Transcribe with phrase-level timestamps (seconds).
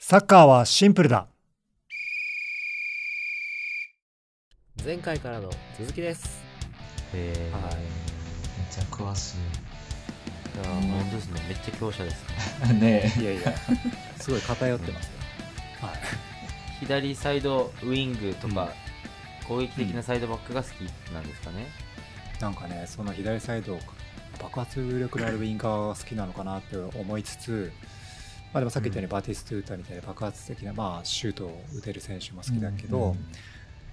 [0.00, 1.26] サッカーはシンプルだ。
[4.84, 6.40] 前回からの続きです。
[7.12, 7.84] えー、はいめっ
[8.70, 9.38] ちゃ詳しい
[10.56, 11.40] やー、本当ですね。
[11.48, 12.24] めっちゃ強者です
[12.72, 12.78] ね。
[12.78, 13.52] いねいやいや、
[14.20, 15.12] すごい偏ってますよ。
[15.80, 15.98] はい。
[16.80, 18.72] 左サイドウィングとか、
[19.48, 21.66] 攻撃的なサイドバックが好きなんですかね。
[22.40, 23.76] なんかね、その左サイド、
[24.40, 27.72] 爆発力のあるウィンガーが好きなのかなって思いつつ、
[28.52, 33.14] まあ、でもさっき言ったようにバティストゥータみたいな爆発的な、まあ、シュートを打てる選手も好きだけど、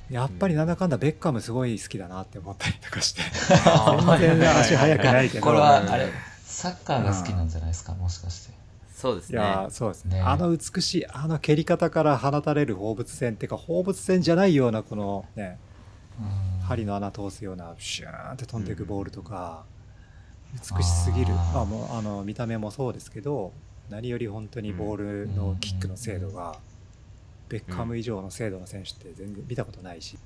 [0.10, 3.22] やっぱりなんだかんだベッカムすごい好きだなって思ったりとかして、
[3.66, 6.08] あ全然足速くないけど、これはうんあれ
[6.44, 7.94] サッカーが好きなんじゃないですか？
[7.94, 8.54] もしかして。
[8.96, 9.40] そうですね。
[9.40, 10.16] いやそうですね。
[10.18, 10.22] ね。
[10.22, 15.58] あの美しいあの蹴り方から放たれる放物線っていうか放物線じゃないようなこのね
[16.20, 16.66] うん。
[16.66, 19.66] 針の穴通すようなシューンって飛んでいくボールとか、
[20.54, 21.34] 美しすぎる。
[21.34, 23.52] まあ、もうあの見た目もそうですけど
[23.90, 26.58] 何より本当にボールのキックの精度が、
[27.50, 30.18] ベッカム以上の精度の選手って全然見たことないし。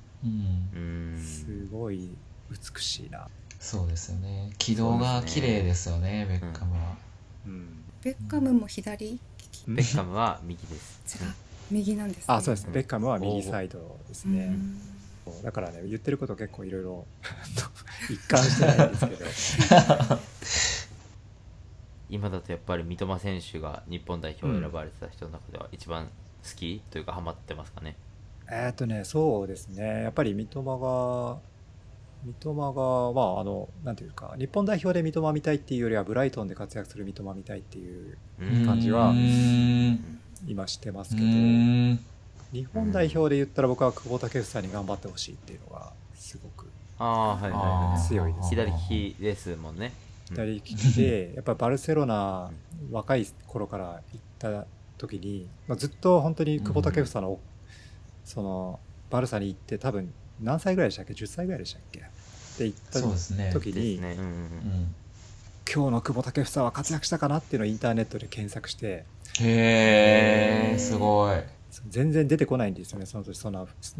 [1.18, 2.10] すごい
[2.52, 4.52] 美しいな、そうですよね。
[4.58, 6.98] 軌道が綺麗ですよねベッカムは、
[7.46, 9.18] うん、ベッカムも左？
[9.68, 11.23] ベッカムは右です。
[11.23, 11.34] 違う。
[11.72, 12.72] 右なんです、ね、あそうですね。
[12.73, 14.58] ベッカムは右サイドですね、
[15.28, 15.44] うん。
[15.44, 17.06] だからね言ってること結構いろいろ
[18.10, 19.26] 一貫してないんですけど
[22.10, 27.96] 今だとやっぱり三笘選手が日本代表を選ばれてた人の中では一番好きというかハマってますかね？
[28.52, 31.38] えーっとね、そうですね、やっぱり三笘が、
[32.26, 39.14] 三笘が、まあ、あの、なんていうか、日本代表で三笘見たいっていうよりは、ブライトンで活躍する三笘見たいっていう、うん感じは
[40.48, 41.30] 今してますうけど、
[42.52, 48.20] 日本代表で言ったら、僕は久保建英に頑張ってほしいっていうのが、すごくああ、はいはいあはいですい。
[48.50, 49.94] 左利きですもんね。
[50.30, 52.52] うん左利きで、やっぱりバルセロナ、
[52.92, 54.66] 若い頃から行った
[54.98, 57.40] 時に、まあ、ずっと本当に久保建英の、
[58.26, 62.04] その、バルサに行って、多分何歳ぐらいでしたっけ ?10 歳ぐらいでしたっけ？
[62.60, 63.02] で行った
[63.52, 64.16] 時に、ですね。
[64.20, 64.95] うんうん
[65.72, 69.06] 今日の久保建英は活躍したかなっていうのをインターネットで検索して
[69.39, 71.38] へえすごい。
[71.89, 73.95] 全然出てこないんですよねその年そんな、ねス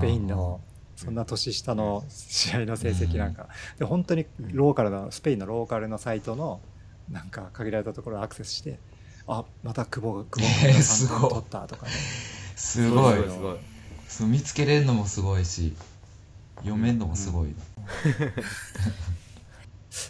[0.00, 0.60] ペインの
[0.96, 6.60] そんな年下の試合の成績なんか、で本当にローカルのスペインのローカルのサイトの
[7.10, 8.78] なんか限られたところをアクセスして
[9.26, 11.92] あまた久保 久保君が3えーすごい点取ったとかね。
[12.56, 13.14] すごい。
[13.22, 13.58] すごい。
[14.28, 15.74] 見つけれるのもすごいし
[16.58, 17.48] 読めるのもすごい、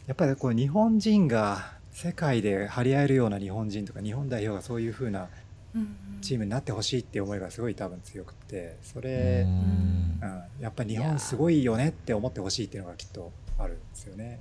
[0.07, 5.29] やっぱりこう日本人が世界で張り合えるような日本人とか日本代表がそういう風なうん
[6.21, 9.47] チームになってほしいっていう思いがすごい多分強くってそうれ、ん。
[9.47, 9.51] う
[10.27, 14.39] ん、やっぱり日本すごいよねって思ってほしいっていうのがきっとあるんですよね。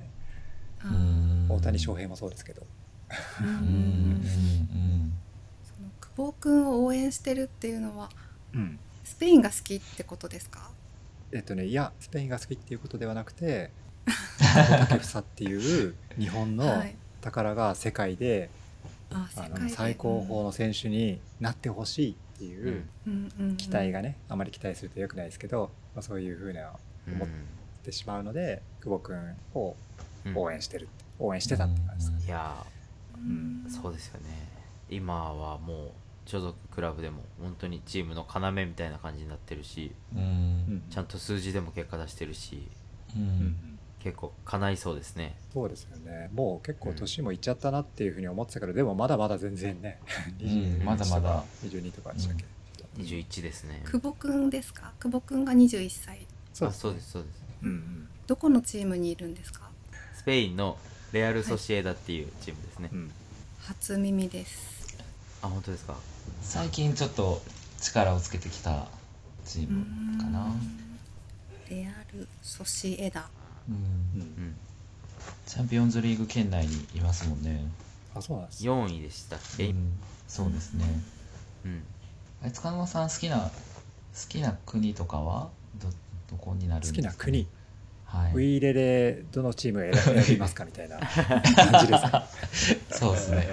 [1.49, 2.61] 大谷翔平もそうですけど。
[3.09, 3.49] その
[5.99, 8.09] 久保君を応援してるっていうのは
[8.53, 8.79] うん。
[9.03, 10.71] スペインが好きってことですか？
[11.33, 13.71] えっとね、いや、スペインが好きっていうことではなくて、
[14.39, 16.95] 久保建英っていう日本のはい。
[17.19, 18.49] 宝が世界で、
[19.13, 22.83] あの最高峰の選手になってほしいっていう
[23.57, 26.71] 期待がね、あまり期待すると良くないですけど、まあ、そういうふうな
[27.07, 27.27] うん思っ
[27.83, 29.17] てしまうので、久保君
[29.53, 29.75] を
[30.25, 30.87] うん応援してる、
[31.19, 32.23] 応援してたって感じですかね。
[32.25, 32.65] いや
[33.15, 33.65] うん。
[33.67, 34.47] ーそうですよね。
[34.89, 35.89] 今はもう
[36.25, 40.83] 所属クラブでも本当にチームの要みたいな感じになってるし、うん。
[40.89, 42.67] ちゃんと数字でも結果出してるし、
[43.15, 43.72] うん
[44.03, 45.35] 結構叶いそうですね。
[45.53, 46.29] そうですよね。
[46.33, 49.99] もう結構年もいっちゃったなっていうふうに思ってたけど、でもまだまだ全然ね、
[50.39, 51.43] 21まだまだ。
[51.65, 52.43] 22とかでしたっけ、
[52.97, 53.81] 21ですね。
[53.85, 54.91] 久保君ですか？
[54.99, 56.27] 久保君が21歳。
[56.61, 57.43] あそうですそうです。
[57.63, 58.09] うんうん。
[58.27, 59.69] どこのチームにいるんですか？
[60.15, 60.77] スペインの
[61.13, 62.89] レアル・ソシエダっていうチームですね。
[62.91, 63.11] うん。
[63.59, 64.97] 初耳です。
[65.41, 65.95] あ本当ですか？
[66.41, 67.41] 最近ちょっと
[67.79, 68.87] 力をつけてきた
[69.45, 70.53] チームかな。
[71.69, 73.29] レアル・ソシエダ
[73.69, 73.75] うん。
[73.75, 74.21] うん。
[74.21, 74.55] うん。
[75.45, 77.65] チャンピオンズリーグ圏内にいますもんね、
[78.15, 78.65] あそうなんです。
[78.65, 79.67] よ4位でしたっけ？
[79.67, 79.93] うん、
[80.27, 80.85] そうですね。
[81.65, 81.83] うん。
[82.41, 83.49] あれ塚沼さん好きな好
[84.29, 85.49] きな国とかは？
[85.79, 85.89] ど
[86.31, 86.95] どこになるんですか？
[86.95, 87.47] 好きな国、
[88.05, 88.31] はい。
[88.33, 92.27] ウィーレでどのチームを選びますかみたいな 感じですか
[92.91, 93.47] そうですね、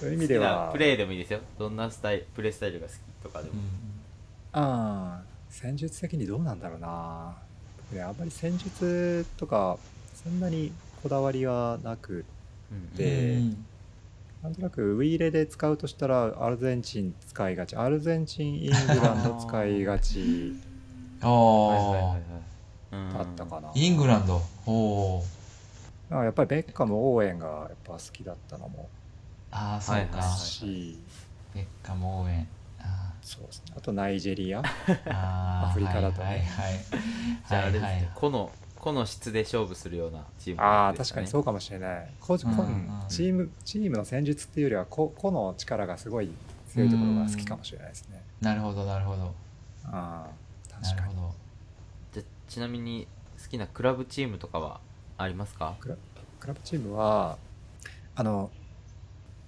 [0.00, 0.70] そういう意味では。
[0.72, 1.40] プレーでもいいですよ。
[1.58, 3.54] どんなスタイプレースタイルが好きとかでも。
[4.52, 7.36] ああ戦術的にどうなんだろうな
[7.92, 9.78] ねあんまり戦術とか
[10.14, 12.24] そんなにこだわりはなく
[12.70, 13.64] うんでうん
[14.42, 17.74] なんとなくウィーレで使うとしたらアルゼンチン使いがち。
[17.74, 18.72] アルゼンチンイング
[19.04, 20.54] ランド使いがち。
[21.20, 22.16] あ
[22.90, 24.40] だったかな、イングランド。
[24.66, 25.22] お
[26.10, 28.88] やっぱりベッカム応援がやっぱ好きだったのも
[29.50, 30.98] ああそうか、し、
[31.54, 32.57] ベッカム応援あ
[33.28, 33.74] そうですね。
[33.76, 34.62] あとナイジェリア。
[35.06, 36.26] アフリカだとね。
[36.26, 36.74] はいはい
[37.48, 42.10] じゃああれですね個の個の質で勝負するようなチームああ確かにそうかもしれない。
[42.20, 46.30] 個うんうんチームチームの戦術っていうよりは個個の力がすごい
[46.68, 48.22] 強いところが好きかもしれないですね。
[48.40, 49.34] なるほどなるほど。
[49.84, 50.26] あ
[50.70, 51.14] あな確かに。
[51.14, 51.34] るほど。
[52.14, 53.06] じゃあちなみに
[53.42, 54.80] 好きなクラブチームとかは
[55.18, 55.74] ありますか？
[55.80, 55.96] クラ
[56.40, 57.36] クラブチームは
[58.14, 58.50] あの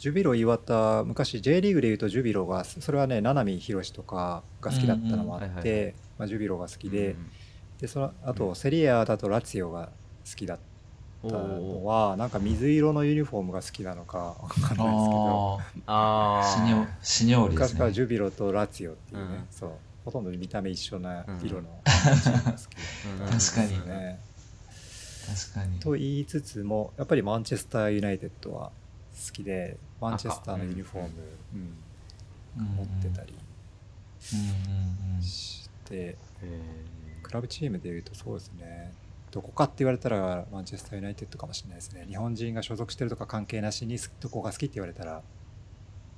[0.00, 7.30] ジュビロ磐田昔 J リーグでいうとジュビロがそれはね名波浩とかが好きだったのもあってまあジュビロが好きで、うん
[7.80, 8.34] でそのあうん。
[8.34, 9.90] とセリエ A だとラツィオが
[10.28, 10.58] 好きだっ
[11.22, 15.58] たおのーはなんか水色のユニフォームが好きなのかわかんないですけど。
[15.86, 19.46] あああシニョシニョーリ昔からねジュビロとラツィオっていうね、うん。
[19.50, 19.70] そう。
[20.04, 22.16] ほとんど見た目一緒な色のうん。
[22.20, 22.62] チームが好き。
[23.06, 23.38] うん。
[23.38, 23.88] 確かに。
[23.88, 24.20] ね。
[25.26, 25.78] 確かに。
[25.80, 28.72] と言いつつもやっぱりマンチェスターユナイテッドは
[29.24, 31.10] 好きでマンチェスターのユニフォーム、
[31.54, 31.74] うん。
[32.76, 33.34] 持ってたり
[35.22, 36.16] して、へ
[37.22, 38.92] クラブチームでいうとそうですね。
[39.30, 42.06] どこかって言われたらマンチェスターユナイテッドかもしれないですね。
[42.08, 45.22] 日本人が所属してるとか関係なしにどこが好きって言われたら。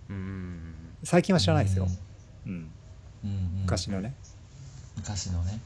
[0.08, 0.74] ーうん。
[1.04, 1.86] 最近は知らないですよ、
[2.46, 2.70] うん、
[3.62, 4.14] 昔のね、
[4.96, 5.60] 昔のね。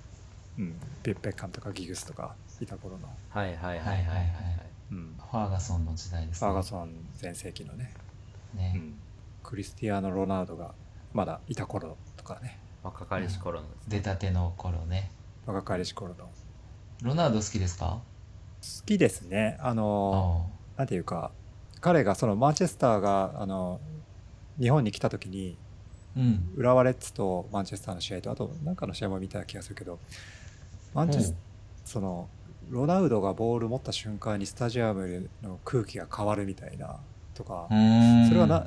[0.59, 6.47] うん、ペッペッカンとかギグスとかいた頃の、はいはいはいはいはいはいはいうん、ファーガソンの時代ですね。
[6.49, 7.93] ファーガソン全盛期のね、
[8.55, 8.73] ね。
[8.77, 8.95] うん、
[9.43, 10.75] クリスティアーノ・ロナウドが
[11.13, 12.59] まだいた頃とかね。
[12.83, 13.75] 若かりし頃のね。
[13.89, 15.11] 出たての頃ね。
[15.45, 16.17] 若かりし頃の。
[16.27, 16.31] 好
[17.03, 18.01] ロナウド好きですか？
[18.87, 19.59] きですね。
[19.61, 21.33] あのあなんていうか
[21.81, 23.81] 彼がそのマンチェスターがあの
[24.59, 25.59] 日本に来た時に
[26.17, 26.53] あうん。
[26.57, 29.99] 浦和レッズとマンチェスターの試合とあとなんかの試合も見た気がするけど
[30.95, 31.37] マンチェス、うん。
[31.85, 32.29] その
[32.69, 36.99] ロナウドがボール持った瞬間にスタジアムの空気が変わるみたいな
[37.35, 38.67] とか、それはな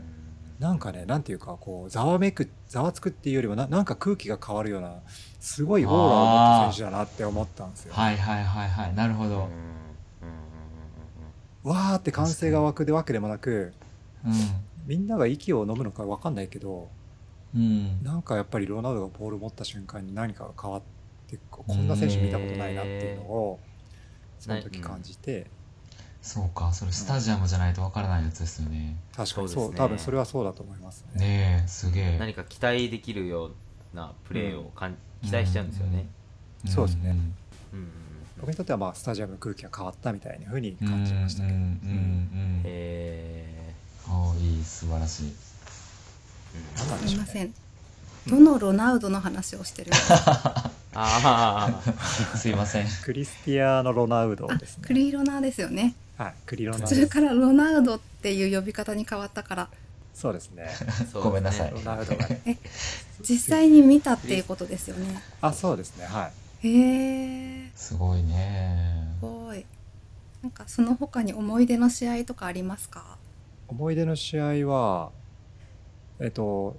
[0.60, 4.98] なんかねなんていうかこうざわめくざわつくっていうよりもななんか空気が変わるような
[5.40, 7.94] すごいオーラを持った選手だなって思ったんですよ。
[7.94, 9.48] はいはいはいはいなるほど。
[11.64, 13.74] わーって歓声が湧くでわけでもなく
[14.26, 14.30] う
[14.86, 16.90] みんなが息を飲むのか分かんないけど
[17.54, 18.04] んうん。
[18.04, 20.82] なんかやっぱりロナウドがボール持った瞬間に何かが変わっ
[21.28, 23.60] てここんな選手見たことないなっていうのを
[24.40, 25.48] その時感じて。
[26.22, 28.98] そうかそれスタジアムじゃないとわからないやつですよね。
[29.16, 29.48] 確かに。
[29.48, 29.86] そうそうですね。
[29.86, 31.22] 多分それはそうだと思いますね。
[31.22, 32.18] ねえすげえ。
[32.20, 36.08] 何か期待できるようなプレーをかん期待しちゃうんですよね。
[36.66, 37.12] そうですね。
[37.12, 37.16] んうん。
[37.16, 37.90] うんうん
[38.40, 43.74] 僕にとってはまあスタジアムの空気が変わったみたいな風に感じましたけど、うんうんうんうんへ
[44.08, 45.24] おーいい素晴らしい。
[45.24, 45.34] ー
[46.56, 46.76] うん。
[46.78, 47.54] なんなんですしょうません。
[48.28, 49.92] どのロナウドの話をしてる
[51.04, 54.84] んですかあ すいませんクリスティアーノ・ロナウドあですね。
[54.86, 57.02] クリロナですよねはい、クリロナ途です。
[57.02, 59.70] 中からロナウドっていう呼び方に変わったから
[60.14, 60.68] そうですね。
[61.14, 62.58] あごめんなさいロナウドがね。
[63.22, 66.06] 実際に見たっていうことですよねあ、そうですね。
[66.06, 66.30] は
[66.64, 66.68] い。
[66.68, 69.66] へえすごいねすごい
[70.42, 73.18] なんかその他に思い出の試合とかありますか？
[73.70, 75.12] 思い出の試合は、
[76.20, 76.76] えっと、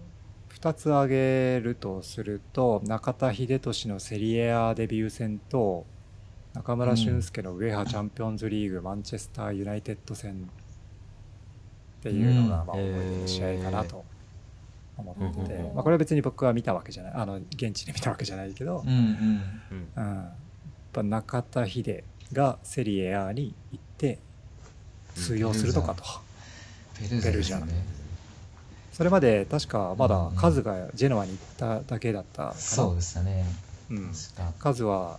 [0.60, 5.86] 2つ挙げるとすると、中田英寿のセリエ A デビュー戦と、
[6.52, 10.50] 中村俊輔のウェハチャンピオンズリーグ、マンチェスターユナイテッド戦
[12.00, 12.66] っていうのが、うん。
[12.66, 14.04] まあ、思い出の試合かなと
[14.98, 18.82] 思ってて、うんまあ、これは別に僕は見たわけじゃない、あの、現地で見たわけじゃないけど。
[18.84, 18.96] うん、うん
[19.70, 19.88] うん。
[19.96, 20.34] うん、やっ
[20.92, 24.18] ぱ中田秀がセリエ A に行って
[25.14, 26.02] 通用するのかと。
[26.98, 27.99] ペルージャですよね
[28.92, 33.44] それまで確かまだカズがジェノアに行っただけだったかな、そうでしたね。
[33.90, 34.12] うん、
[34.58, 35.18] カズは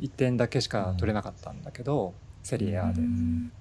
[0.00, 3.52] 1点だけしか取れなかったんだけど、セリエ A で、うん。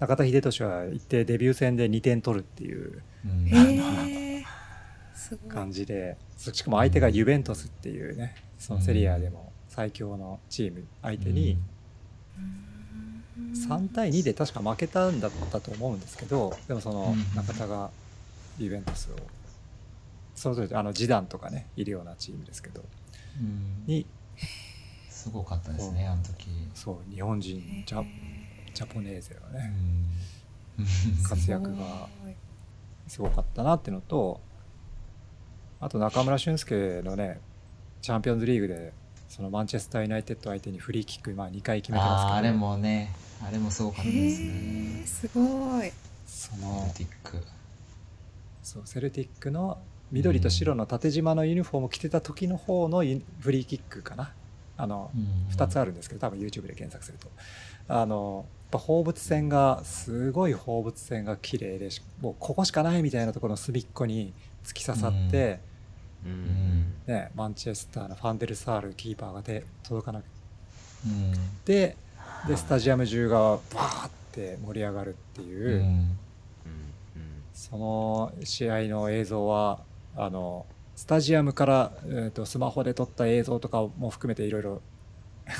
[0.00, 3.02] 中田英寿は行ってデビュー戦で2点取るっていう
[5.48, 10.84] 感じで、そしかも相手がユベントスっていうねそのセリエ A でも最強のチーム。
[11.02, 11.58] 相手に
[13.54, 17.36] 3対2で確か負けたんだったと思うんですけどでもそのうん。
[17.36, 17.90] 中田が
[18.58, 19.16] ユベントスを。
[20.34, 22.84] その時あのジダンとかねいるようなチームですけど。
[23.40, 23.84] うん。
[23.86, 24.06] に。
[25.10, 26.48] すごかったですねあの時。
[26.74, 28.04] そう日本人ジャ
[28.74, 31.22] ジャポネーゼのうねん。
[31.24, 32.08] 活躍が。
[33.08, 34.40] すごかったなっていうのと
[35.80, 37.40] あと中村俊輔のね
[38.02, 38.92] チャンピオンズリーグで
[39.28, 43.14] そのマンチェスター・ユナイテッド相手にフリーキック、まあ、2回決めてますけどあれもね
[43.46, 45.92] あれもすごかったですへねえすごい。
[46.26, 47.38] そセのルティック
[48.68, 49.78] そうセルティックの
[50.12, 54.32] 緑と白の縦縞のユニフォームを着てた時の方のユフリーキックかな。
[54.76, 55.54] あのうん。
[55.54, 57.28] 2つあるんですけど多分 YouTube で検索すると。
[57.88, 64.34] あのやっぱ放物線がすごい放物線が綺麗でしもうここしかないみたいなところの隅っこに
[64.64, 65.60] 突き刺さって、
[66.26, 66.32] うん。
[66.32, 70.24] んね、マンチェスターのファンデルサールキーパーが手届かなく
[71.06, 71.32] うん。
[71.64, 71.96] て
[72.46, 75.80] でスタジアム中がバーって盛り上がるっていう、うん。
[75.80, 76.18] うん
[77.52, 79.80] その試合の映像は
[80.16, 84.82] あのスタジアムから、えー、とスマホで撮った映像とかも含めていろいろ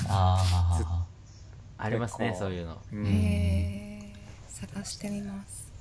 [0.07, 1.07] あ
[1.77, 2.77] ありますねそういうの。
[2.91, 3.07] うん。
[3.07, 4.13] へえ
[4.49, 5.71] 探してみます。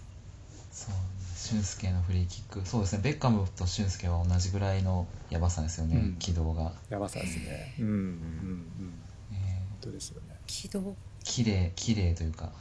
[0.53, 0.95] あそう
[1.37, 2.65] 俊介のフリーキック。
[2.65, 6.17] そうですねベッカムと俊介は同じぐらいのやばさですよね、うん。
[6.17, 7.75] 軌道が、やばさですね。
[7.81, 8.95] うんうんうん
[9.31, 10.37] 本え当ですよね。
[10.47, 10.81] 軌道。
[10.81, 12.53] ー、綺麗綺麗というか、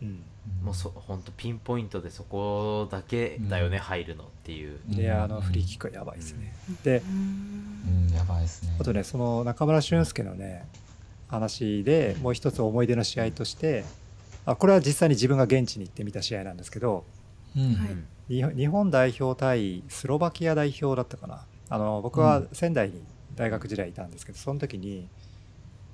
[0.00, 0.24] うんん
[0.62, 4.80] もうそ本当ピンポイントでそこだけだよね、入るのっていう。
[4.88, 4.96] うん。
[4.96, 6.54] であのフリーキックはやばいですね。
[6.82, 8.14] でうーんうん。
[8.14, 8.76] やばいですね。
[8.80, 10.66] あとねその中村俊輔のね
[11.28, 13.84] 話でもう一つ思い出の試合として
[14.44, 17.04] あこれは実際に自分が現地に行ってみた試合なんですけど
[17.56, 17.74] うん。
[17.74, 17.90] はい。
[17.90, 21.44] うん日本日本代表対スロバキア代表だったかな。
[21.68, 23.04] あの僕は仙台に
[23.36, 25.08] 大学時代いたんですけどその時に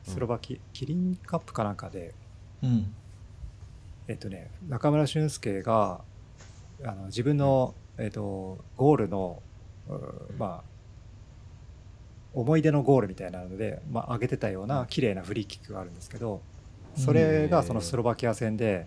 [0.04, 2.14] スロバキ、キリンカップかなんかで
[2.62, 2.94] うん
[4.08, 6.00] えっとね、中村俊輔が
[6.84, 9.42] あの自分の、えっと、ゴールの、
[9.88, 10.72] うまあ、
[12.34, 16.40] 思い出のゴールみたいなので、まあ、上げてたような綺麗なフリーキックがあるんですけど
[16.96, 18.86] それがそのスロバキア戦で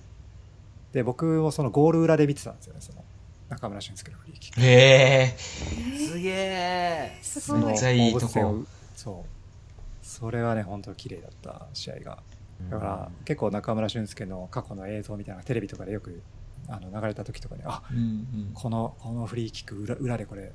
[0.94, 3.04] で僕もそのゴール裏で見てたんですよねその
[3.50, 4.62] 中村俊輔のフリーキック。
[4.62, 8.64] へえすげえすごいめっちゃいいとこ。
[8.96, 9.36] そう。
[10.02, 12.20] それはね本当綺麗だった試合が
[12.70, 16.22] だから結構中村俊輔の過去の映像みたいなテレビとかでよく
[16.68, 18.52] あの流れた時とかにあうんうん。
[18.54, 20.52] このこのフリーキック裏裏でこれ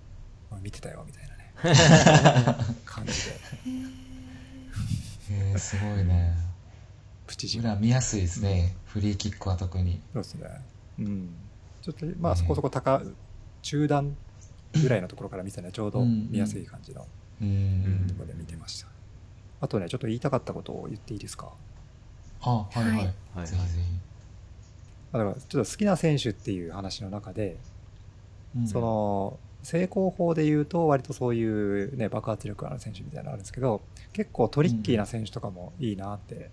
[0.63, 2.57] 見てたよみたいなね。
[2.85, 3.31] 感じで。
[5.31, 6.37] へえすごいね。
[7.27, 10.01] プチジ裏見やすいですね、フリーキックは特に。
[10.13, 10.49] そうですね。
[10.99, 11.29] うん。
[11.83, 13.03] ちょっとまあそこそこ高
[13.63, 14.17] 中段
[14.73, 17.07] ぐらいのところから見てたねちょうど見やすい感じの
[17.41, 18.07] うん。
[18.09, 18.89] ところで見てました。
[19.61, 21.53] あとねちょっと言いたかったことを言っていいですか？
[22.43, 23.15] あはいはい、はい。
[23.35, 23.47] はい。
[23.47, 23.79] ぜひぜ
[25.13, 27.57] だからちょっと好きな選手っていう話の中で
[28.55, 28.69] ひ、うん。
[28.69, 33.83] その成功法で言うと割とそういう、ね、爆発力ある選手みたいなのあるんですけど
[34.13, 36.51] 結構トリッキーな選手とかもいいなって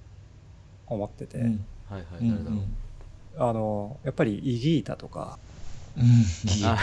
[0.88, 1.65] 思ってて、うん。
[1.89, 5.39] はいはいうん誰だろう、あのやっぱりイギータとか。
[5.98, 6.03] うん。
[6.03, 6.08] い
[6.62, 6.77] いあ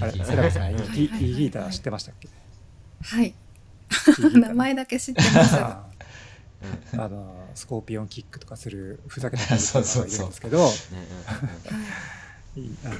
[0.00, 0.24] あれイギータ。
[0.24, 2.28] セラビさんイギイギータ知ってましたっけ？
[3.02, 3.34] はい。
[4.40, 5.85] 名前だけ知ってますあ
[6.94, 7.00] うん。
[7.00, 10.70] あのスコーピオンキックとかするふざけた選手 そうがいるんですけどねは
[12.56, 12.94] いいあの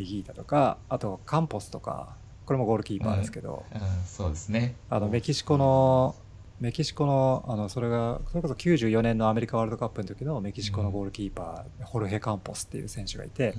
[0.00, 4.74] イギータとかあとカンポスとかこれもゴールキーパーですけど、うん、そうですね。
[4.90, 6.14] あのメキシコの
[6.60, 13.54] メキシコのあのそれがそれこそ94年のアメリカワールドカップの時のメキシコのゴールキーパー、ホルヘ・カンポスっていう選手がいて、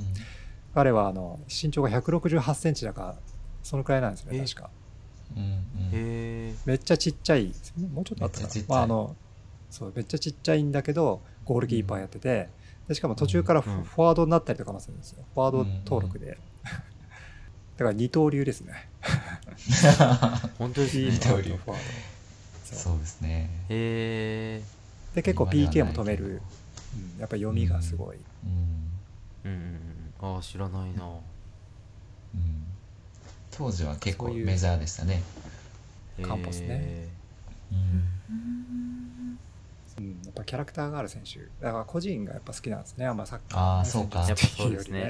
[0.73, 3.15] 彼はあの身長が168センチだか
[3.63, 4.69] そのくらいなんですよねえ確か。
[4.79, 4.84] うん
[5.35, 7.53] うんめっちゃちっちゃい
[7.93, 8.47] もうちょっとあったかな。
[8.47, 8.65] めっちゃちっちゃい。
[8.69, 9.15] まあ、あの
[9.69, 12.49] そうめっちゃちっちゃいんだけどゴールキーパーやってて、
[12.87, 13.83] でしかも途中からフ,、うん。
[13.83, 15.23] フォワードになったりとかもするんですよ。
[15.33, 16.71] フォワード登録で、 だ
[17.77, 18.73] から二刀流ですね。
[20.57, 21.11] 本当ですね。
[21.11, 21.51] キーパー二刀流。
[21.51, 21.85] とフォワード。
[22.65, 22.79] そう。
[22.79, 23.49] そうですね。
[23.69, 24.63] へえ
[25.15, 26.41] で結構 PK も止める、
[26.95, 29.51] うん、やっぱ読みがすごい、うん。
[29.51, 29.57] うん。
[29.57, 31.03] うんうんああ知らないな。
[32.33, 32.64] うん
[33.57, 35.21] 当時は結構メジャーでしたね。
[36.21, 36.67] カンポスね。
[36.69, 37.09] へ
[37.71, 39.39] うん。
[39.97, 41.39] うん、やっぱキャラクターがある選手。
[41.63, 43.05] だから個人がやっぱ好きなんですね。
[43.05, 44.19] あんまサッカーあーのそうか。
[44.19, 45.01] ーやっぱそうですね。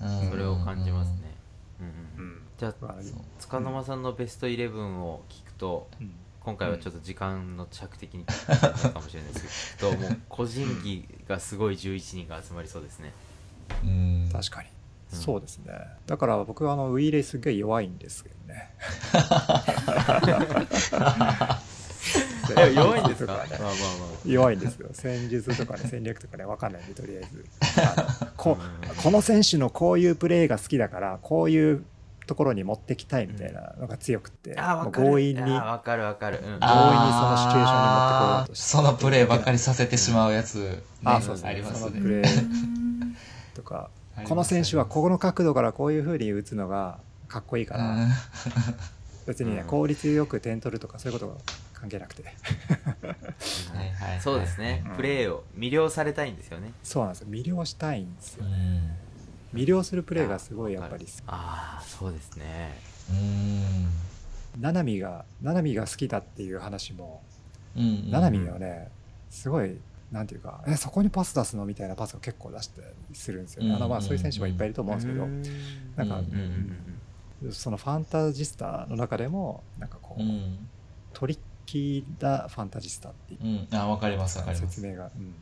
[0.00, 0.08] うん。
[0.08, 0.20] うん。
[0.20, 1.34] うんそれを感じますね。
[1.80, 1.86] うん。
[1.86, 2.26] うん。
[2.26, 2.42] うん。
[2.58, 2.94] じゃあ
[3.38, 6.12] 塚沼さんのベストイレブンを聞くとうん。
[6.40, 13.12] 今回はちょっと時間の着的に聞いたかもしれないですけど もう個人技がすごい11人が集まりそうですね。
[13.84, 14.28] うん。
[14.32, 14.68] 確かに、
[15.12, 15.18] うん。
[15.18, 15.72] そうですね。
[16.06, 18.70] だから僕はあのウイーレすげえ弱いんですけどね。
[22.56, 23.34] え 弱いんですか？
[23.34, 23.74] と ねまあまあま
[24.06, 24.18] あ。
[24.24, 24.88] 弱いんですよ。
[24.92, 27.44] 戦術とかね 戦略とかね分かんないんでとりあえず。
[28.36, 28.94] こうん。
[28.96, 31.84] この選手のこういうプレーが好きだからこういう
[32.26, 35.06] ところに持ってきたいみたいなのが強くって、もうあーわかる。
[35.08, 36.38] 強引にわかるわかる。
[36.38, 36.42] うん。
[36.44, 38.64] 強引にそのシチュエーションに持ってこようとして。
[38.64, 40.82] そのプレーばっかりさせてしまうやつ、ね。
[41.04, 41.90] あそうですねありますね。
[41.90, 43.14] そのプレー
[43.54, 43.90] とか
[44.24, 46.98] この選手はここの角度からこういう風に打つのが
[47.28, 48.08] かっこいいから、うん。
[49.26, 49.66] 別にね、うん。
[49.66, 51.40] 効率よく点取るとかそういうことが
[51.72, 52.24] 関係なくて。
[52.24, 52.34] はい
[53.78, 54.20] はいはい。
[54.20, 54.84] そうですね。
[54.86, 54.96] うん。
[54.96, 56.72] プレーを魅了されたいんですよね。
[56.82, 57.28] そうなんですよ。
[57.28, 58.44] 魅了したいんですよ。
[58.44, 58.96] うねん。
[59.54, 62.78] 魅了するプレーがすごいやっぱりああそうですね。
[63.10, 64.60] うん。
[64.60, 67.22] ナナミがナナミが好きだっていう話も、
[67.76, 68.10] うんうんうん。
[68.10, 68.88] ナナミはね
[69.30, 69.78] すごい
[70.10, 71.64] なんていうかえそこにパス出すの？
[71.66, 75.28] みたいなパスを結構出したりするんですよね、あのまあそういう選手もいっぱいいると思うんですけど、
[75.96, 76.24] なんか、うん。
[76.24, 76.32] うん。
[77.42, 77.46] うん。
[77.46, 77.52] うん。
[77.52, 80.68] そのファンタジスタの中でもなんかこう、うん。
[81.12, 83.68] トリッキーなファンタジスタっていううん。
[83.78, 84.74] あわかりますわかります。
[84.74, 85.34] 説明が、うん、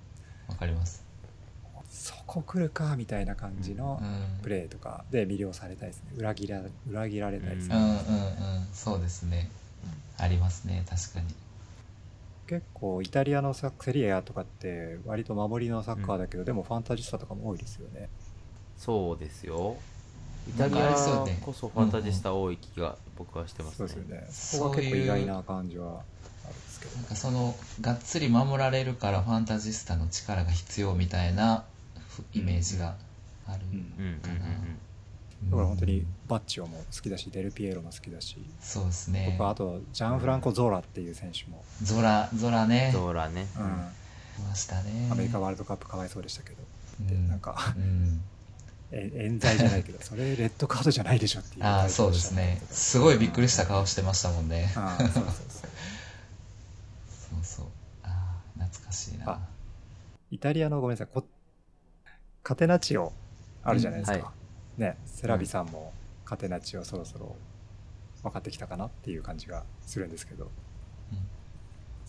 [0.49, 1.03] わかります。
[1.91, 2.97] そこ来るか？
[2.97, 4.43] みたいな感じのうん。
[4.43, 6.13] プレーとかで魅了されたいですね。
[6.17, 7.83] 裏切ら裏切られたいですね、うん。
[7.83, 7.89] うん。
[7.89, 8.01] うん。
[8.75, 9.51] そうですね。
[10.19, 10.85] ありますね。
[10.89, 11.27] 確かに
[12.49, 18.09] 結構イタリアのサッセリエ A とかって割と守りのサッカーだけど、でもファンタジスタとかも多いですよね。
[18.79, 19.77] そうですよ。
[20.49, 20.95] イタリア
[21.45, 23.77] こそファンタジスタ多い気が僕はしてますね。
[23.77, 24.27] そうですよね。
[24.31, 26.01] そこは結構意外な感じは
[26.45, 26.97] あるんですけど。
[26.97, 31.65] なんかそのがっつり守られるからファンタジスタの力が必要みたいな
[32.09, 32.95] ふイメージが
[33.47, 33.79] あるうん。
[33.79, 34.88] うんうんうんかな
[35.45, 38.37] だから本当にバッチオも好きだしデルピエロも好きだし。
[38.61, 39.29] そうですね。
[39.33, 42.91] 僕はあとジャンフランコ・ゾーラっていう選手も、ゾラゾラね。
[42.93, 43.47] ゾーラね。
[43.57, 44.43] うん。
[44.45, 45.09] いましたね。
[45.11, 46.57] アメリカワールドカップかわいそうでしたけど、
[47.01, 47.29] うん。
[47.29, 48.21] なんかうん。
[48.91, 51.65] え冤罪じゃないけど それレッドカードじゃないでしょっていう。
[51.65, 52.61] ああそうですね。
[52.71, 54.73] すごいびっくりした顔してましたもんね。
[54.77, 55.67] ああそうそうそうそ
[57.37, 57.45] う。
[57.45, 57.67] そう
[58.03, 59.31] ああ懐かしいな。
[59.31, 59.41] あ
[60.31, 61.07] イタリアのごめんなさい。
[61.13, 61.25] こ
[62.43, 63.13] カテナチオ
[63.63, 64.25] あるじゃないですか、うん。
[64.25, 64.33] は
[64.79, 65.93] ねセラビさんも
[66.25, 67.37] カテナチオそろそろ
[68.23, 70.51] 分かってきたかなっていう感じがするんですけど、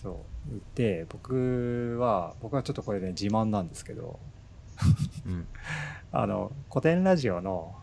[0.02, 0.12] そ
[0.50, 0.62] う。
[0.76, 4.20] で僕は僕はちょっとこれね自慢なんですけど。
[5.26, 5.48] うん。
[6.12, 7.76] あの古典ラジオの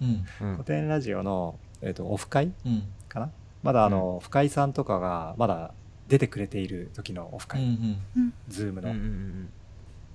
[0.00, 0.24] うん。
[0.48, 2.82] うん古典ラジオの、えー、とオフ会うん。
[3.08, 3.30] かな？
[3.62, 5.74] まだあの、深井さんとかがまだ
[6.08, 7.62] 出てくれている時のオフうん会、
[8.16, 8.32] うん。
[8.48, 9.52] ズームの、うんうんうん。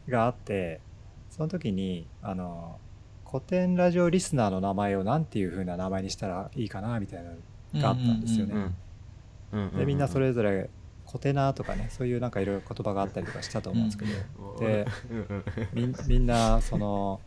[0.10, 0.82] があって
[1.30, 2.80] その時にあの
[3.30, 8.74] 古典ラジオリスナーの名前をなんていう風な名前にしたらいいかなみたいなのがあったんですよね、
[9.78, 10.70] でみんなそれぞれ
[11.06, 15.96] コテナーとかねそういうなんかいろいろ言葉があったりとかしたと思うんですけど、でうんうん。
[16.06, 17.20] みんなその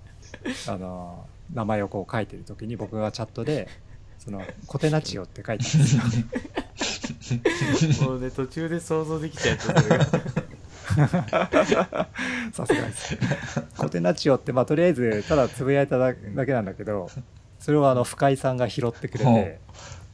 [0.69, 3.69] あの名前をこう書いてる時に僕がチャットで
[4.19, 5.97] 「そのコテナチオ」って書いてたんです
[8.03, 10.07] よ もうね途中で想像できちゃったそれが
[12.53, 13.17] さすがです。
[13.77, 17.11] コテナチオって、まあ、とりあえず、ただつぶやいただだけなんだけど、
[17.61, 19.61] それをあの、深井さんが拾ってくれほて、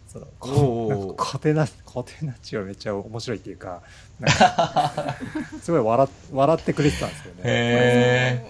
[0.06, 3.82] そのおうおうなんかコテナ、コテナチオめっちゃ面白いっていうか、
[4.24, 5.16] か
[5.62, 7.40] すごい笑っ笑ってくれてたんですよね。
[7.44, 8.46] へ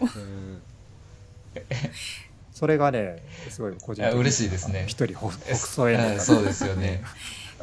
[2.53, 4.85] それがね、すごい個人的に嬉しいですね。
[4.87, 7.03] 一人ほ北総へのうんそうですよね。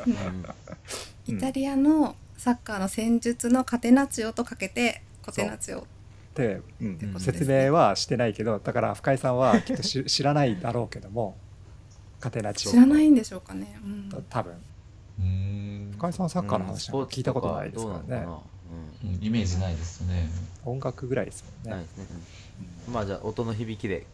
[0.08, 1.36] うん。
[1.36, 5.84] イタリアのサッカーの戦術のカテナチオとかけてコテナチオっ
[6.34, 6.60] て、
[7.20, 11.38] 説明はしてないけど、だから深井さんはきっとし知らないだろうけども、
[12.20, 12.72] カテナチオ。
[12.72, 14.26] 知らないんでしょうかね、うん。
[14.28, 14.54] 多分。
[14.54, 15.92] うーん。
[15.92, 18.26] 深井さんはサッカーの話聞いたことないですからね。
[18.26, 18.44] ど
[19.06, 19.24] うん。
[19.24, 20.28] イメージないですね。
[20.66, 21.84] 音楽ぐらいですもんね。
[21.84, 21.88] ね
[22.88, 24.08] うんまあじゃあ音の響きで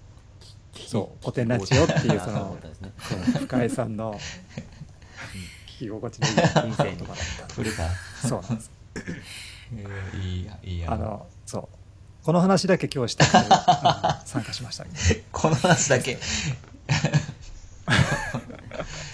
[0.73, 1.23] きそう。
[1.23, 2.57] コテナチオっていうあその
[3.39, 4.19] 深井さんの聞
[5.77, 7.15] き心地のいい金銭に言葉だっ
[7.47, 7.89] た触れた
[8.27, 8.71] そうなんです。
[8.95, 11.67] えーいいやいいやあの、そう。
[12.23, 13.37] この話だけ今日したくて
[14.25, 14.85] 参加しました。
[15.31, 16.17] この話だけ。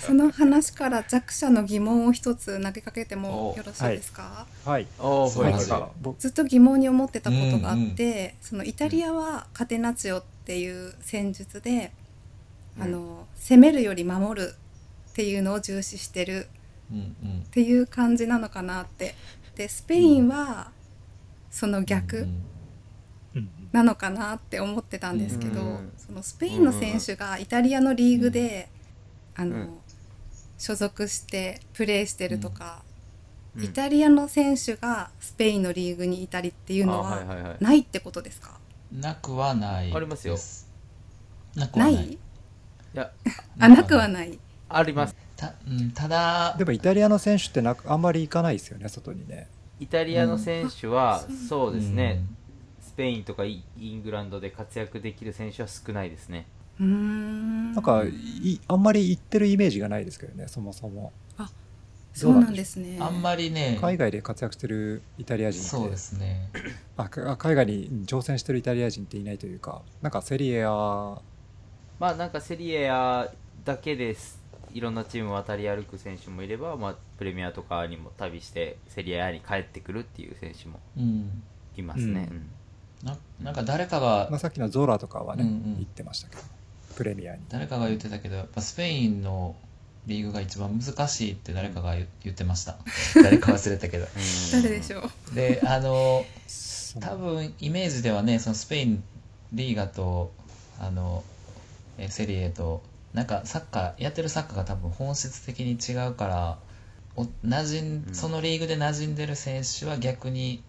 [0.05, 4.87] その話から弱者の疑問を一つ投げかけてもよろしいですか、はい。
[4.97, 5.09] は
[5.59, 6.15] い。
[6.19, 11.91] ずっと疑問に思ってたことがあって、うんそのイタリアはカテナチオっていう戦術で、
[12.77, 12.83] うん。
[12.83, 14.55] あの攻めるより守る
[15.13, 16.47] っていうのを重視してる。
[16.91, 19.15] っていう感じなのかなって。
[19.55, 20.71] でスペインは
[21.51, 22.27] その逆
[23.71, 28.69] なのかなって思ってたんですけど、うんそのスペインの選手がイタリアのリーグで、
[29.35, 29.69] あのうん。
[30.57, 32.83] 所属してプレーしてるとか、
[33.55, 33.63] うん。
[33.63, 38.59] イタリアの選手がスペインのリーグにいたりっていうのあはないってことですか？
[38.91, 40.37] なくはないでありますよ。
[41.55, 41.95] なくはない。
[41.95, 42.05] ない？
[42.05, 42.17] い
[42.93, 43.11] や。
[43.59, 44.39] あなくはない
[44.77, 45.15] あります。
[45.35, 49.47] た,、うん、ただでもイタリアの選手ってなくあんまり行かないですよね、外にね。
[49.79, 51.35] イタリアの選手はうん。
[51.35, 52.23] そうですね。
[52.81, 56.45] スペインとかイイングランドで活躍できる選手は少ないですね。
[56.79, 57.73] うーん。
[57.73, 61.11] なんかい、あんまり行ってるイメージがないですけどね、そもそも。
[62.13, 62.99] そうなんですねう。
[62.99, 63.77] んあんまりね。
[63.81, 66.49] 海外で活躍してるイタリア人って、そうですね。
[66.95, 70.65] あか海外に挑戦してるイタリア人っていないというか、なんかセリエ A
[71.99, 73.31] まあなんかセリエ A
[73.65, 74.42] だけです
[74.73, 81.43] いろんなチームを渡り歩く選手もいれば、まあ、プレミアとかにも旅してセリエ A に帰ってくるっていう選手もうん。
[81.77, 82.49] いますね、うん。
[83.03, 85.63] ななんか誰かがまあ、さっきのゾーラとかはね、うんうん。
[85.75, 86.41] 言ってましたけど、
[86.95, 87.41] プレミアに。
[87.49, 89.55] 誰かが言ってたけどやっぱスペインの
[90.05, 92.77] リーグが一番難しいって誰かが言言ってました。
[93.23, 94.07] 誰か忘れたけど。
[94.51, 94.99] 誰でしょ
[95.31, 95.35] う？
[95.35, 96.25] であの
[96.99, 99.03] 多分イメージではねそのスペイン
[99.53, 100.31] リーガと
[100.79, 101.23] あの
[101.97, 102.83] えセリエと
[103.13, 106.57] なんかサッカーやってるサッカーが多分本質的に違うから
[107.15, 108.15] お馴染んうん。
[108.15, 110.63] そのリーグで馴染んでる選手は逆に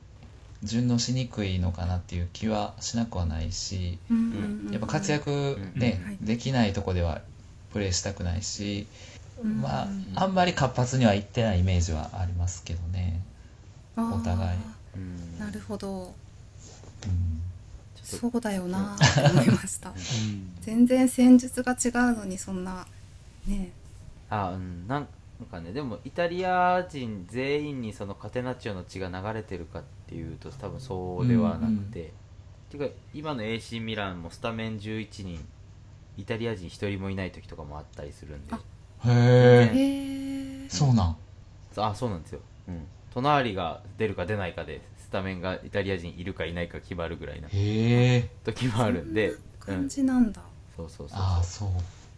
[0.62, 4.16] 順応しにくいのかなっていう気はしなくはないしうん。
[4.16, 6.06] うんうんやっぱ活躍ね、うん。
[6.06, 6.18] はい。
[6.20, 7.20] できないとこでは
[7.72, 8.86] プレーしたくないし、
[9.42, 9.62] うん。
[9.62, 13.20] まあうんあんまり活発にはいってないイメージはありますけどね、
[13.96, 14.58] お互い。
[14.96, 15.38] うん。
[15.38, 16.14] なるほど。
[17.06, 17.53] うん
[18.04, 19.90] そうだよなって思いました。
[19.90, 19.96] うん。
[20.60, 22.86] 全然戦術が違うのにそんな
[23.46, 23.72] ね。
[24.30, 24.86] あうん。
[24.86, 25.08] なん
[25.40, 32.12] なんかねでもイタリア人全員にそのカテナッチョの血が流れてるかっていうと多分そうではなくて、
[32.70, 35.44] ていうか今の AC ミランもスタメン11人
[36.16, 38.54] イタリア人1人もいない時とかもあったりするんで。
[38.54, 38.60] あ
[39.06, 41.16] へえへえそうなん。
[41.76, 48.30] あそうなんですよ、うん、隣が出るか出ないかでスタメンがイタリア人いるかいないか決まるぐらいなへえ。
[48.44, 49.34] 時もあるんで。
[49.60, 50.42] 感じなんだ。
[50.76, 51.68] そうそうそうああそう。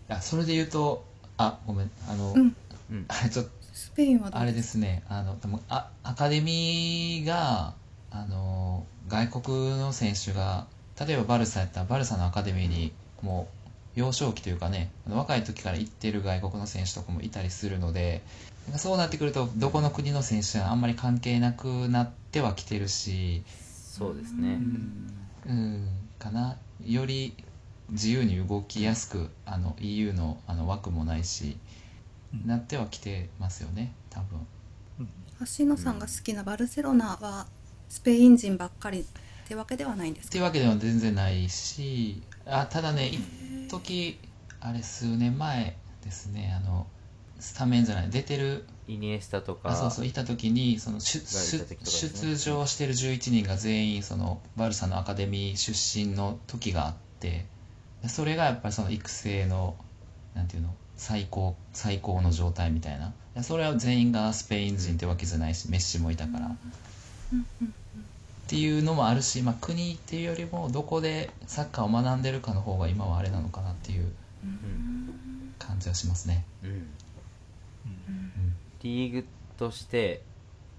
[0.08, 1.04] あそれで言うと
[1.36, 1.90] あごめん。
[2.08, 2.56] あの、うん。
[2.90, 3.06] うん。
[3.30, 5.02] ちょっとスペインはあれですね。
[5.08, 7.74] あの多分あアカデミーが
[8.10, 10.66] あの外国の選手が
[10.98, 13.48] 例えばバルサやったらバルサのアカデミーにも
[13.96, 18.22] う幼少期というかねあの若い時から行ってる外国の選手とかもいたりするので
[18.76, 24.58] そうなってくるとどこの国の選手はあんまり関係なくなってはきてるしそうですね。
[25.46, 26.56] うんかな。
[26.84, 27.34] より
[27.90, 31.56] 自由に動きやすくあの EU のあの枠もないし
[32.34, 32.48] うん。
[32.48, 34.40] なってはきてますよね多分。
[35.58, 37.46] 橋野さんが好きなバルセロナは
[37.88, 39.04] スペイン人ばっかりっ
[39.46, 40.28] てわけではないんですか？
[40.30, 44.18] っていうわけでは全然ないしあただね一時
[44.60, 46.86] あれ数年前ですねあの
[47.40, 51.24] スタメンじゃない出てるイニエスタとかあそうそういた時にその出ね
[51.84, 57.46] 出場してる11人が全員そのバルサのアカデミー出身の時があって
[58.08, 59.74] それがやっぱりその育成の
[60.34, 62.98] なんていうの最高最高の状態みたい
[63.34, 66.46] なそれは全員がスペイン人ってわけじゃないしメッシもいたから。
[66.46, 74.12] っていうのもあるし、まあ、国っていうよりもどこでサッカーを学んでるかの方が今はあれなのかなっていう
[74.44, 76.44] うん感じはしますね。
[76.62, 76.86] うんうん
[78.82, 80.22] リーグとして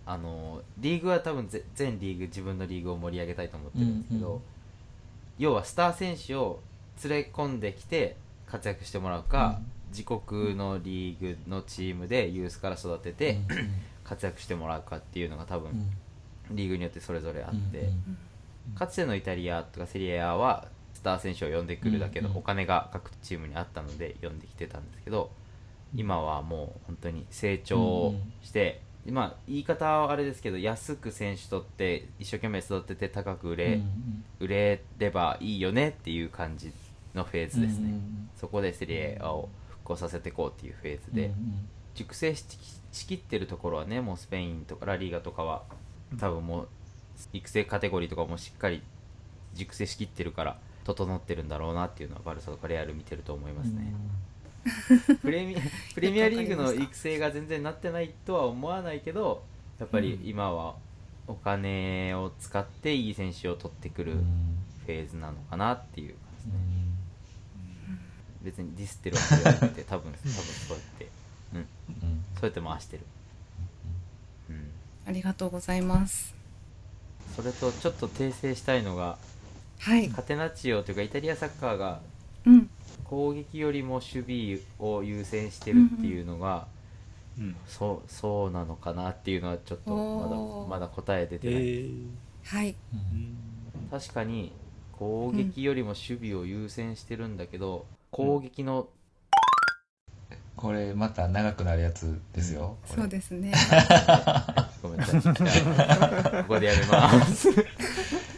[0.07, 4.01] あのリーグは多分ぜ全リーグ自分のリーグを盛り上げたいと思ってるん。
[4.01, 4.35] ですけど、うん。
[4.35, 4.41] うん。
[5.37, 6.61] 要はスター選手を
[7.03, 7.59] 連れ込ん。
[7.59, 8.15] できて
[8.47, 13.69] 活躍してもらうか、自国のリーグのチームでユースから育てて、うん。
[14.05, 15.71] 活躍してもらうかっていうのが多分、
[16.49, 16.55] うん。
[16.55, 17.79] リーグによってそれぞれあって、
[18.69, 18.75] うん。
[18.75, 21.67] かつてのイタリアとかセリエ A はスター選手を呼ん。
[21.67, 22.33] でくるだけのうん。
[22.35, 22.39] うん。
[22.39, 24.39] お金が各チームにあったので呼ん。
[24.39, 24.89] できてたん。
[24.89, 25.31] ですけど
[25.97, 36.71] 今はもう本当に成長して、まあ言い方はあれですけど安く選手取って一生懸命育てて高く売れ、うん売れればいいよねっていう感じ
[37.15, 38.29] のフェーズですね、うんうん。
[38.35, 42.45] そこでセリエを復興させていこうっていうフェーズで、うん熟成し
[42.91, 45.63] しきってるところはねもうスペインとかラリーガとかは
[46.19, 46.67] 多分もう
[47.33, 48.83] 育成カテゴリーとかもしっかり
[49.55, 53.93] 熟成しきってるから整ってるんだろうなっていうのはバルサとかレアル見てると思いますね、
[55.21, 55.55] プレミ
[55.93, 59.43] プレミアリーグの育成が全然なってないとは思わないけど
[59.79, 60.75] やっぱり今は
[61.27, 64.57] お金を使っていい選手を取ってくるうん。
[64.85, 66.97] フェーズなのかなっていううん。
[68.41, 71.07] 別にディスってるわけではなくて 多分多分そうやって。
[71.53, 71.59] うん。
[71.59, 72.25] うん。
[72.35, 73.03] そうやって回してる。
[74.49, 74.71] うん。
[75.05, 76.33] ありがとうございます。
[77.35, 79.17] それとちょっと訂正したいのが
[79.79, 80.09] はい。
[80.09, 82.16] カテナチオというかイタリアサッカーがうん
[83.09, 86.67] 攻撃よりも守備を優先してるっていうのが、
[87.37, 89.93] うんそうそうなのかなっていうのはちょっと
[90.67, 92.07] まだまだ答え出えてない、ー。
[92.43, 92.75] はい。
[92.93, 93.37] うん。
[93.91, 94.51] 確かに
[94.93, 98.87] 攻撃よりも守備を優先してるんだけど、攻撃の
[100.57, 102.77] これまた長くなるやつですよ。
[102.83, 103.53] そうですね。
[104.81, 105.21] ごめんなさい。
[106.41, 107.49] ここでやめます。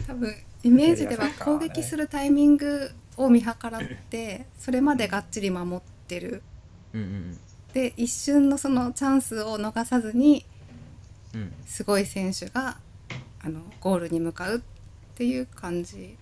[0.06, 6.42] 多分イメージでは攻撃するタイミングを見計らってそれまでがっちり守ってる。
[6.94, 7.38] うんうん
[7.72, 10.44] で一瞬のそのチャンスを逃さずに
[11.34, 11.40] うん。
[11.42, 12.76] うんすごい選手が
[13.42, 14.60] あのゴールに向かうっ
[15.14, 16.16] ていう感じ。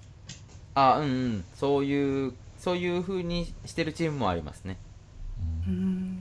[0.74, 1.44] あうんうん。
[1.54, 4.76] そういうそういう風にしてるチームもありますね。
[5.66, 6.20] うーん。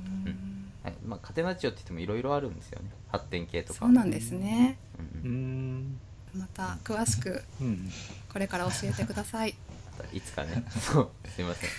[0.84, 0.94] はい。
[1.06, 2.90] まあ、カテナチオって言ってもいろいろあるんですよね。
[3.12, 3.80] 発展系とか。
[3.80, 4.78] そうなんですね。
[4.98, 6.00] うんううんん。
[6.36, 7.92] また詳しくうん。
[8.32, 9.56] これから教えてください
[10.14, 10.64] いつかね。
[10.80, 11.10] そう。
[11.30, 11.70] すいません、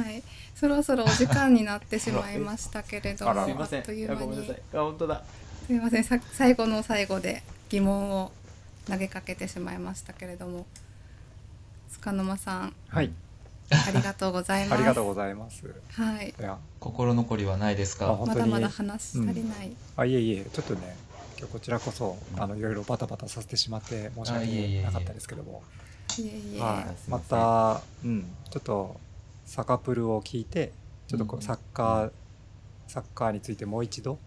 [0.00, 0.22] はい、はい、
[0.54, 3.54] そろそろお時間になってしまいましたけれども、あらすい。
[3.54, 4.20] ませんあっという間に。
[4.20, 4.62] あごめんなさい。
[4.74, 5.22] あ本当だ。
[5.66, 6.04] すいません。
[6.04, 8.32] さ最後の最後で疑問を
[8.88, 10.64] 投げかけてしまいましたけれども
[11.90, 13.12] 塚沼さんはい。
[13.68, 14.78] ありがとうございます。
[14.78, 15.64] ありがとうございます。
[15.90, 16.34] はい。
[16.38, 16.56] いや。
[16.78, 18.10] 心残りはないですか？
[18.10, 18.40] あ本当に。
[18.40, 20.44] まだまだ話し足りない、あいえいえ。
[20.44, 20.96] ちょっとね
[21.38, 25.50] 今日こちらこそあのいろいろバタバタさせてしまって申し訳なかったですけども。
[25.50, 25.85] いえいえ、はい
[26.16, 28.24] すいまたうん。
[28.50, 28.96] ちょっと
[29.44, 30.72] サカプルを聞いて
[31.08, 31.42] ちょっとこううん。
[31.42, 32.10] サッカー
[32.86, 34.18] サッカーについてもう一度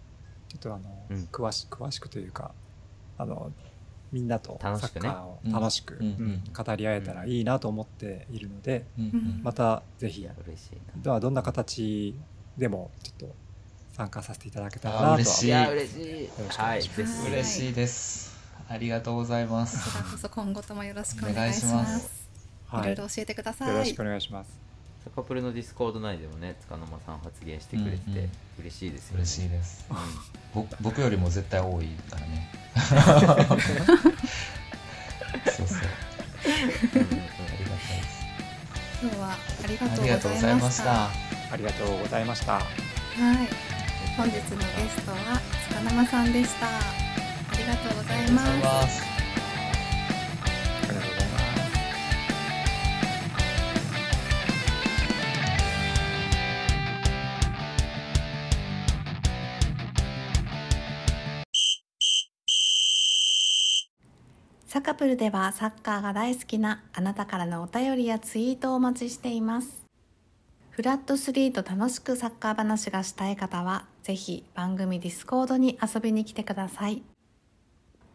[0.48, 1.28] ちょっとあの、うん。
[1.32, 2.52] 詳し詳しくというか
[3.18, 3.52] あの
[4.12, 5.08] みんなとサ楽しくね。
[5.08, 6.06] ッカーを楽しく、うん。
[6.06, 6.10] うん。
[6.10, 9.04] うん語り合えたらいいなと思っているので、うん。
[9.04, 9.40] うん。
[9.42, 11.14] またぜひいや嬉しいな。
[11.14, 12.14] どどんな形
[12.56, 13.36] でもちょっと
[13.92, 15.72] 参加させていただけたらなとはあ嬉しい。
[15.72, 16.24] 嬉しい。
[16.24, 17.22] よろしくおはい願いします。
[17.22, 18.29] ぜひ嬉しいです
[18.72, 22.30] ありがとうございまこちすらこそ今後ともよろしくおお願いししまますす
[22.72, 22.86] いはい。
[22.86, 23.68] ろいろ教えてください。
[23.68, 24.50] よろしくお願いします。
[25.04, 28.30] サカプルのディスコード内でもね塚沼さん発言してくれてうんうん。
[28.60, 29.22] 嬉しいですよね。
[29.22, 29.86] 嬉しいです。
[29.90, 29.96] うん。
[30.54, 32.48] 僕僕よりも絶対多いからね。
[35.50, 35.78] そうそう。
[35.78, 35.86] あ
[36.46, 38.20] りがたいです。
[39.02, 39.32] 今日は
[39.64, 41.04] ありがとありがとうございました。
[41.06, 42.52] ありがとうございました。
[42.54, 42.66] はい。
[44.16, 46.99] 本日のゲストは塚沼さんでした
[47.70, 48.64] がとうございありがとうございます。
[48.64, 49.06] ますあ
[50.82, 51.60] りがとうございます
[64.66, 69.84] サカプルではサッカーが大好きなあなたからのお便りやツイートをお待ちしています。
[70.70, 77.02] フラット3と楽しくサッカー話がしたい方はぜひ番組ディスコードに遊びに来てください。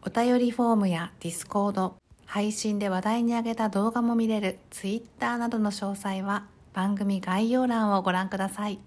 [0.02, 8.78] お便りフォームやディスコード配信で話題に上げた動画も見れるツイッターなどの詳細は番組概要欄をご覧ください。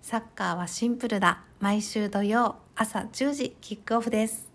[0.00, 1.42] サッカーはシンプルだ。
[1.58, 4.45] 毎週土曜朝10時キックオフです。